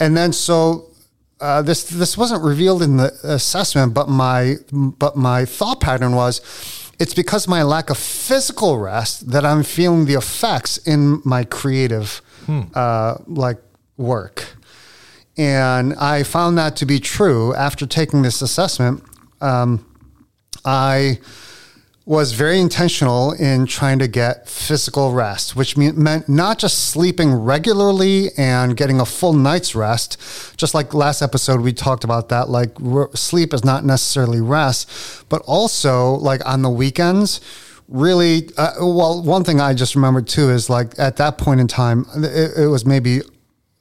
[0.01, 0.89] And then so
[1.41, 6.41] uh, this this wasn't revealed in the assessment, but my but my thought pattern was
[6.99, 12.21] it's because my lack of physical rest that I'm feeling the effects in my creative
[12.49, 13.59] uh, like
[13.97, 14.57] work.
[15.37, 19.03] And I found that to be true after taking this assessment.
[19.41, 19.87] Um,
[20.65, 21.19] I
[22.05, 27.33] was very intentional in trying to get physical rest, which mean, meant not just sleeping
[27.33, 30.19] regularly and getting a full night's rest.
[30.57, 32.49] Just like last episode, we talked about that.
[32.49, 37.41] Like r- sleep is not necessarily rest, but also like on the weekends.
[37.93, 41.69] Really, uh, well, one thing I just remembered too is like at that point in
[41.69, 43.21] time, it, it was maybe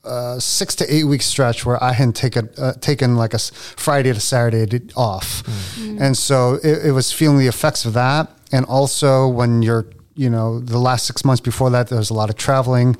[0.04, 4.12] uh, six to eight week stretch where I hadn't taken uh, taken like a Friday
[4.12, 5.44] to Saturday off,
[5.78, 8.30] and so it, it was feeling the effects of that.
[8.52, 12.14] And also when you're, you know, the last six months before that, there was a
[12.14, 12.98] lot of traveling,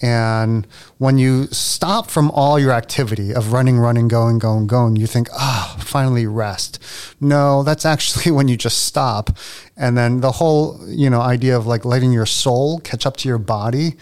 [0.00, 0.66] and
[0.98, 5.28] when you stop from all your activity of running, running, going, going, going, you think,
[5.34, 6.78] ah, finally rest.
[7.20, 9.30] No, that's actually when you just stop.
[9.76, 13.28] And then the whole, you know, idea of like letting your soul catch up to
[13.28, 13.94] your body,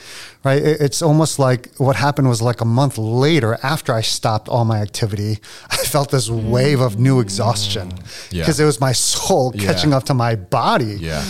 [0.45, 0.63] right?
[0.63, 4.81] It's almost like what happened was like a month later after I stopped all my
[4.81, 5.39] activity,
[5.71, 7.93] I felt this wave of new exhaustion
[8.31, 8.43] Yeah.
[8.43, 9.65] because it was my soul Yeah.
[9.65, 10.97] catching up to my body.
[11.01, 11.25] Yeah.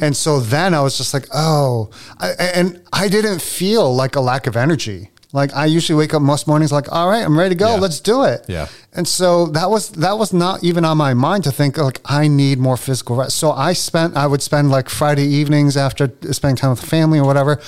[0.00, 4.20] And so then I was just like, oh, I, and I didn't feel like a
[4.20, 5.10] lack of energy.
[5.32, 7.74] Like I usually wake up most mornings like, all right, I'm ready to go.
[7.74, 7.80] Yeah.
[7.80, 8.46] Let's do it.
[8.48, 8.68] Yeah.
[8.94, 12.28] And so that was that was not even on my mind to think like I
[12.28, 13.36] need more physical rest.
[13.36, 17.18] So I spent I would spend like Friday evenings after spending time with the family
[17.18, 17.60] or whatever,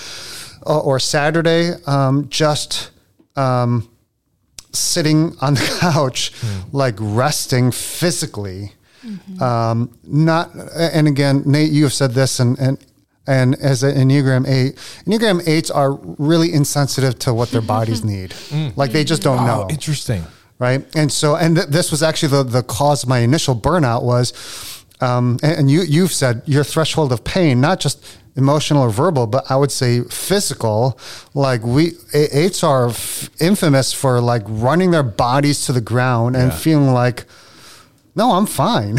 [0.62, 2.90] or, or Saturday, um, just
[3.36, 3.90] um,
[4.72, 6.32] sitting on the couch,
[6.72, 8.72] like resting physically.
[9.40, 12.78] Um, not, and again, Nate, you have said this, and and
[13.26, 18.34] and as an Enneagram eight, Enneagram eights are really insensitive to what their bodies need.
[18.76, 20.24] Like they just don't Oh, know interesting.
[20.58, 20.84] right?
[20.96, 24.32] And so, and th- this was actually the the cause of my initial burnout was,
[25.00, 28.04] um, and, and you you've said your threshold of pain, not just
[28.36, 30.98] emotional or verbal, but I would say physical.
[31.34, 36.50] Like we eights are f- infamous for like running their bodies to the ground and
[36.52, 36.58] Yeah.
[36.58, 37.24] feeling like.
[38.14, 38.98] No, I'm fine.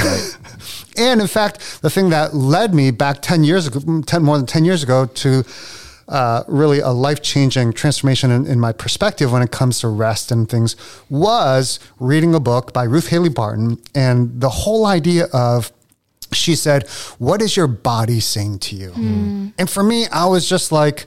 [0.98, 4.46] and in fact, the thing that led me back 10 years ago, 10, more than
[4.46, 5.44] 10 years ago to
[6.08, 10.32] uh, really a life changing transformation in, in my perspective when it comes to rest
[10.32, 10.76] and things
[11.10, 13.82] was reading a book by Ruth Haley Barton.
[13.96, 15.72] And the whole idea of,
[16.34, 18.92] she said, What is your body saying to you?
[19.58, 21.06] And for me, I was just like,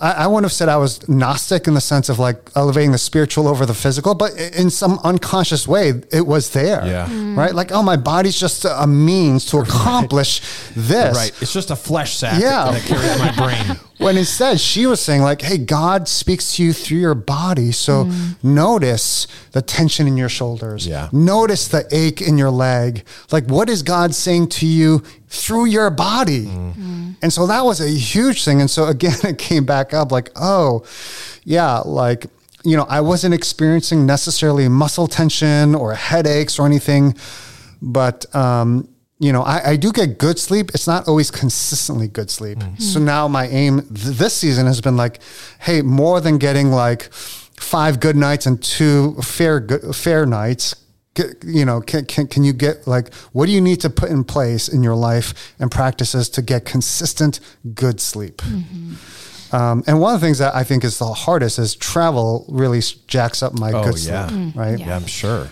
[0.00, 2.98] I, I wouldn't have said I was Gnostic in the sense of like elevating the
[2.98, 6.86] spiritual over the physical, but in some unconscious way, it was there.
[6.86, 7.06] Yeah.
[7.06, 7.38] Mm-hmm.
[7.38, 7.54] Right?
[7.54, 10.40] Like, oh, my body's just a means to accomplish
[10.76, 11.16] this.
[11.16, 11.32] Right.
[11.42, 12.70] It's just a flesh sack Yeah.
[12.70, 13.80] that carries my brain.
[14.08, 17.72] When instead she was saying, like, hey, God speaks to you through your body.
[17.72, 18.42] So mm.
[18.42, 20.86] notice the tension in your shoulders.
[20.86, 21.10] Yeah.
[21.12, 23.04] Notice the ache in your leg.
[23.30, 26.46] Like, what is God saying to you through your body?
[26.46, 26.74] Mm.
[26.74, 27.16] Mm.
[27.20, 28.62] And so that was a huge thing.
[28.62, 30.86] And so again, it came back up like, oh,
[31.44, 32.28] yeah, like,
[32.64, 37.14] you know, I wasn't experiencing necessarily muscle tension or headaches or anything,
[37.82, 38.88] but, um,
[39.18, 40.70] you know, I, I do get good sleep.
[40.74, 42.58] It's not always consistently good sleep.
[42.58, 42.80] Mm-hmm.
[42.82, 45.20] So now my aim th- this season has been like,
[45.60, 50.74] hey, more than getting like five good nights and two fair good, fair nights.
[51.14, 54.08] Get, you know, can, can can you get like what do you need to put
[54.08, 57.40] in place in your life and practices to get consistent
[57.74, 58.36] good sleep?
[58.36, 58.94] Mm-hmm.
[59.52, 62.80] Um, and one of the things that I think is the hardest is travel really
[63.06, 64.28] jacks up my Oh, good yeah.
[64.28, 64.78] sleep, right?
[64.78, 65.48] Yeah, I'm sure.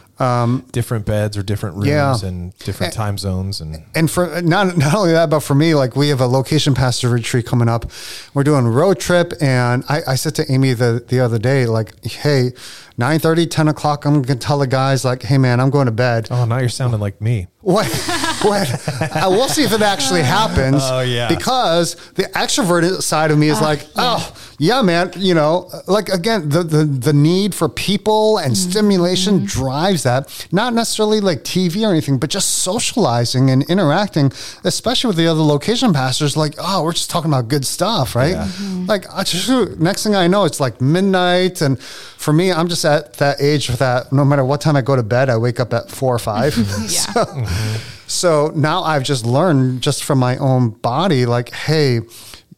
[0.72, 2.16] different beds or different rooms yeah.
[2.28, 5.94] and different time zones and and for not not only that, but for me, like
[5.96, 7.90] we have a location pastor retreat coming up.
[8.32, 11.66] We're doing a road trip, and I, I said to Amy the the other day,
[11.66, 12.52] like, hey,
[12.98, 16.28] 9 10 o'clock, I'm gonna tell the guys, like, hey man, I'm going to bed.
[16.30, 17.48] oh, now you're sounding like me.
[17.61, 17.87] What?
[18.42, 18.88] what?
[19.01, 20.83] Uh, we'll see if it actually happens.
[20.83, 21.29] Oh, yeah.
[21.29, 25.12] Because the extroverted side of me is like, oh yeah, man.
[25.16, 28.70] You know, like again, the the, the need for people and mm-hmm.
[28.70, 29.46] stimulation mm-hmm.
[29.46, 30.46] drives that.
[30.50, 34.32] Not necessarily like TV or anything, but just socializing and interacting,
[34.64, 36.36] especially with the other location pastors.
[36.36, 38.32] Like, oh, we're just talking about good stuff, right?
[38.32, 38.44] Yeah.
[38.46, 38.86] Mm-hmm.
[38.86, 42.84] Like, I just, next thing I know, it's like midnight, and for me, I'm just
[42.84, 45.72] at that age that no matter what time I go to bed, I wake up
[45.72, 46.56] at four or five.
[46.86, 47.80] Yeah.
[48.06, 52.00] So now I've just learned just from my own body, like, hey,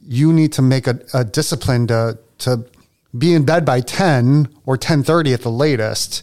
[0.08, 2.64] you need to make a, a discipline to to
[3.16, 6.22] be in bed by ten or ten thirty at the latest.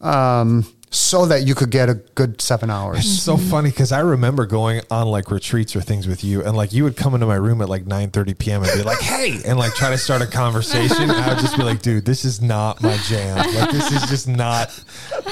[0.00, 3.00] Um, so that you could get a good seven hours.
[3.00, 6.56] It's so funny because I remember going on like retreats or things with you, and
[6.56, 8.62] like you would come into my room at like nine thirty p.m.
[8.62, 11.02] and be like, "Hey," and like try to start a conversation.
[11.02, 13.36] And I would just be like, "Dude, this is not my jam.
[13.54, 14.82] Like this is just not.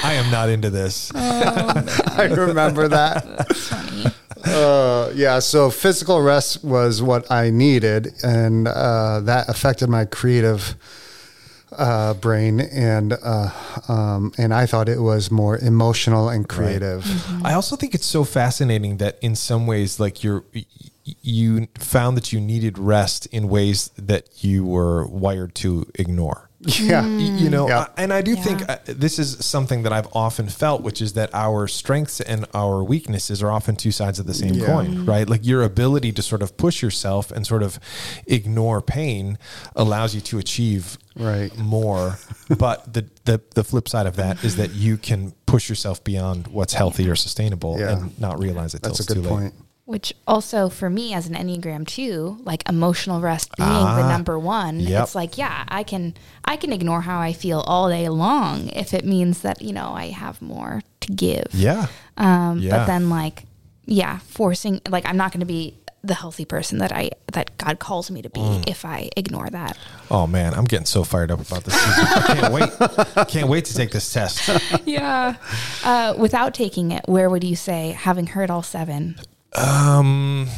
[0.05, 3.25] I am not into this." I remember that.
[4.57, 5.11] Funny.
[5.11, 10.77] Uh, yeah, so physical rest was what I needed, and uh, that affected my creative
[11.73, 13.51] uh, brain, and uh,
[13.88, 17.05] um, and I thought it was more emotional and creative.
[17.45, 20.45] I also think it's so fascinating that in some ways, like you're,
[21.05, 26.49] you found that you needed rest in ways that you were wired to ignore.
[26.67, 27.79] Yeah, Y- you know Yeah.
[27.81, 28.43] uh, and i do Yeah.
[28.43, 32.45] think uh, this is something that i've often felt which is that our strengths and
[32.55, 34.67] our weaknesses are often two sides of the same Yeah.
[34.67, 37.79] coin right like your ability to sort of push yourself and sort of
[38.27, 39.39] ignore pain
[39.75, 41.57] allows you to achieve Right.
[41.57, 42.19] more
[42.59, 46.49] but the, the the flip side of that is that you can push yourself beyond
[46.49, 47.93] what's healthy or sustainable Yeah.
[47.93, 49.53] and not realize it till that's a it's good too late.
[49.87, 54.37] Which also for me as an Enneagram two, like emotional rest being Ah, the number
[54.37, 55.05] one, yep.
[55.05, 58.92] it's like, yeah, I can I can ignore how I feel all day long if
[58.92, 61.46] it means that, you know, I have more to give.
[61.53, 62.79] yeah Um, Yeah.
[62.79, 63.44] but then like,
[63.85, 68.11] yeah, forcing like I'm not gonna be the healthy person that I that God calls
[68.11, 68.68] me to be Mm.
[68.68, 69.77] if I ignore that.
[70.11, 72.05] oh man i'm getting so fired up about this season.
[72.07, 74.51] i can't wait can't wait to take this test
[74.85, 75.35] yeah.
[75.85, 79.16] Uh, without taking it, where would you say, having heard all seven?
[79.55, 80.49] Um,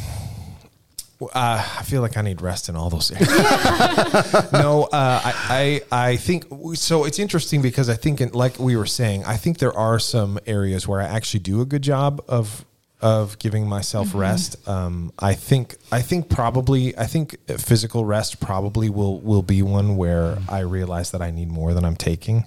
[1.21, 3.29] uh, I feel like I need rest in all those areas.
[4.53, 7.03] no, uh, I, I, I think so.
[7.03, 10.39] It's interesting because I think, in, like we were saying, I think there are some
[10.47, 12.65] areas where I actually do a good job of
[13.01, 14.67] of giving myself rest.
[14.67, 19.95] Um, I think, I think probably, I think physical rest probably will will be one
[19.95, 22.45] where I realize that I need more than I'm taking.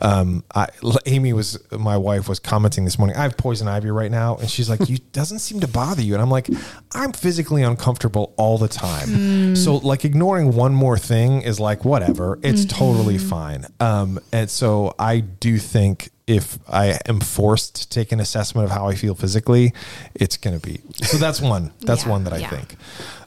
[0.00, 0.68] Um, I,
[1.06, 3.16] Amy was my wife was commenting this morning.
[3.16, 6.14] I have poison ivy right now, and she's like, "You doesn't seem to bother you,"
[6.14, 6.48] and I'm like,
[6.92, 12.38] "I'm physically uncomfortable all the time." So like ignoring one more thing is like whatever.
[12.42, 13.66] It's totally fine.
[13.80, 18.70] Um, and so I do think if I am forced to take an assessment of
[18.70, 19.72] how I feel physically,
[20.14, 21.16] it's going to be so.
[21.18, 21.72] That's one.
[21.80, 22.50] That's Yeah, one that I yeah.
[22.50, 22.76] think.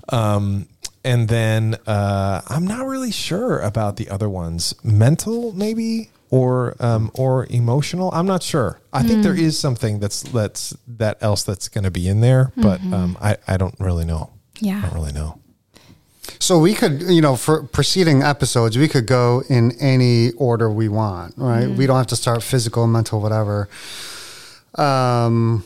[0.10, 0.68] Um,
[1.04, 4.74] and then uh, I'm not really sure about the other ones.
[4.84, 8.10] Mental, maybe, or um, or emotional.
[8.14, 8.80] I'm not sure.
[8.94, 12.54] I think there is something that's that's that else that's going to be in there,
[12.56, 14.32] but um, I I don't really know.
[14.60, 14.78] Yeah.
[14.78, 15.40] I don't really know.
[16.44, 20.90] So we could, you know, for preceding episodes, we could go in any order we
[20.90, 21.70] want, right?
[21.70, 23.70] We don't have to start physical, mental, whatever.
[24.76, 25.64] Um,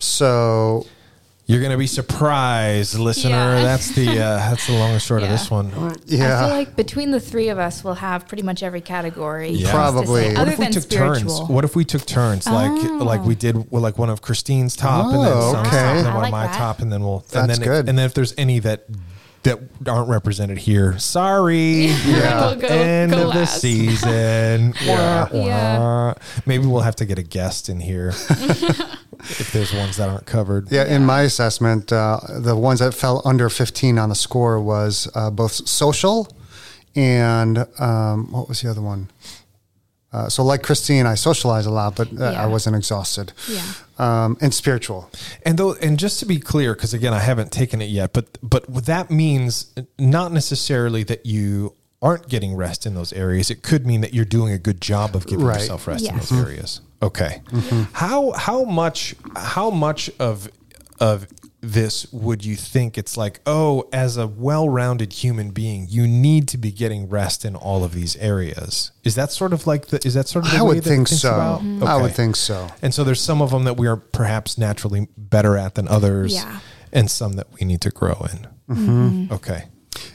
[0.00, 0.86] so
[1.46, 3.30] You're going to be surprised, listener.
[3.30, 3.62] Yeah.
[3.62, 5.26] That's the uh, that's the long and short Yeah.
[5.28, 5.72] of this one.
[5.72, 9.50] I yeah, feel like between the three of us, we'll have pretty much every category.
[9.50, 9.70] Yeah.
[9.70, 10.22] Probably.
[10.22, 11.38] say, What other if we than took spiritual.
[11.38, 11.48] turns?
[11.48, 13.04] What if we took turns, like Oh.
[13.04, 15.76] like we did, well, like one of Christine's top, and then Oh, some okay.
[15.76, 16.56] top, and then one like of my that.
[16.58, 17.20] top, and then we'll.
[17.30, 17.88] That's and then good.
[17.88, 18.84] and then if there's any that
[19.46, 21.86] that aren't represented here, sorry.
[21.86, 22.46] Yeah.
[22.50, 24.74] We'll go- End go of the season.
[24.82, 25.28] Yeah.
[25.32, 26.14] Wah, Yeah.
[26.44, 30.70] Maybe we'll have to get a guest in here if there's ones that aren't covered.
[30.70, 30.84] yeah.
[30.84, 35.30] In my assessment, uh, the ones that fell under 15 on the score was uh,
[35.30, 36.28] both social
[36.94, 39.10] and um, what was the other one?
[40.16, 42.42] Uh, so, like Christine, I socialize a lot, but uh, Yeah.
[42.44, 43.32] I wasn't exhausted.
[43.48, 43.62] Yeah.
[43.98, 45.10] Um, and spiritual.
[45.44, 48.26] And though, and just to be clear, because again, I haven't taken it yet, but
[48.42, 53.50] but that means not necessarily that you aren't getting rest in those areas.
[53.50, 55.60] It could mean that you're doing a good job of giving Right.
[55.60, 56.80] yourself rest in those areas.
[57.02, 57.42] Okay.
[57.92, 60.48] How how much how much of
[61.00, 61.26] of
[61.72, 66.56] this would you think it's like oh as a well-rounded human being you need to
[66.56, 70.14] be getting rest in all of these areas is that sort of like the is
[70.14, 71.34] that sort of the I way would that think thinks so.
[71.34, 71.62] about?
[71.82, 72.68] I would think so.
[72.82, 76.32] And so there's some of them that we are perhaps naturally better at than others,
[76.34, 76.60] Yeah.
[76.92, 78.46] and some that we need to grow in.
[78.74, 79.32] Mm-hmm.
[79.34, 79.64] Okay.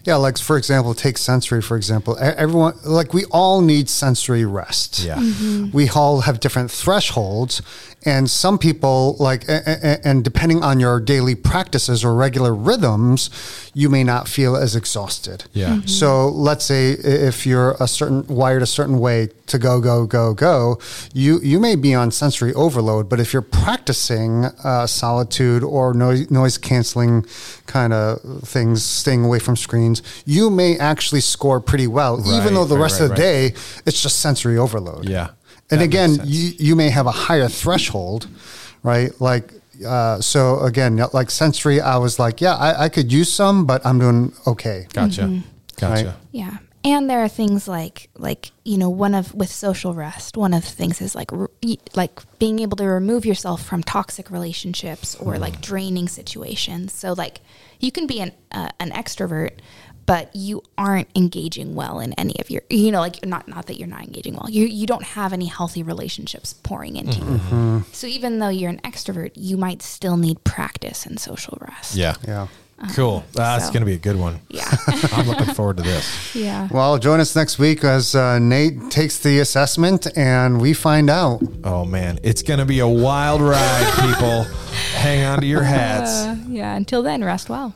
[0.03, 2.17] Yeah, like for example, take sensory for example.
[2.19, 5.03] Everyone, like we all need sensory rest.
[5.03, 5.19] Yeah.
[5.73, 7.61] we all have different thresholds,
[8.03, 13.29] and some people like, a- a- and depending on your daily practices or regular rhythms,
[13.73, 15.43] you may not feel as exhausted.
[15.53, 15.75] Yeah.
[15.75, 15.89] Mhm.
[15.89, 20.33] So let's say if you're a certain wired a certain way to go go go
[20.33, 20.79] go,
[21.13, 23.07] you you may be on sensory overload.
[23.09, 27.25] But if you're practicing uh, solitude or noise noise canceling
[27.67, 32.53] kind of things, staying away from screens, you may actually score pretty well, Right, even
[32.55, 33.51] though the right, rest right, of the right.
[33.51, 33.53] day
[33.85, 35.07] it's just sensory overload.
[35.07, 35.29] Yeah.
[35.71, 38.27] And That again, you, you may have a higher threshold,
[38.83, 39.09] right?
[39.21, 39.53] Like,
[39.85, 43.83] uh, so again, like sensory, I was like, yeah, I, I could use some, but
[43.85, 44.85] I'm doing okay.
[44.93, 45.21] Gotcha.
[45.21, 45.39] Mm-hmm.
[45.79, 46.05] Gotcha.
[46.05, 46.15] Right.
[46.31, 46.57] Yeah.
[46.83, 50.63] and there are things like like you know one of with social rest one of
[50.63, 55.37] the things is like re, like being able to remove yourself from toxic relationships or
[55.37, 57.41] like draining situations so like
[57.79, 59.59] you can be an uh, an extrovert
[60.11, 63.75] but you aren't engaging well in any of your you know like not not that
[63.79, 68.07] you're not engaging well you you don't have any healthy relationships pouring into you so
[68.07, 72.15] even though you're an extrovert you might still need practice and social rest Yeah.
[72.27, 72.47] Yeah.
[72.95, 73.23] Cool.
[73.33, 74.39] That's so- going to be a good one.
[74.49, 74.69] yeah
[75.13, 76.05] I'm looking forward to this.
[76.35, 81.07] yeah Well, join us next week as uh, Nate takes the assessment and we find
[81.09, 81.41] out.
[81.63, 84.43] Oh man, it's going to be a wild ride, people.
[85.05, 86.11] Hang on to your hats.
[86.11, 87.73] Uh, yeah until then rest well